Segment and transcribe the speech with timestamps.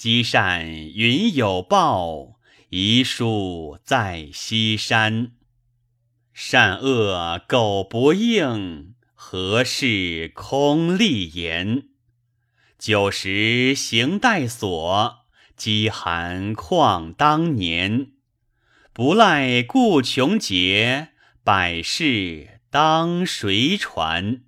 [0.00, 2.38] 积善云有报，
[2.70, 5.32] 遗书在西山。
[6.32, 11.88] 善恶苟不应，何事空立言？
[12.78, 15.16] 九十行带锁，
[15.54, 18.12] 饥寒况当年。
[18.94, 21.08] 不赖故穷节，
[21.44, 24.44] 百事当谁传？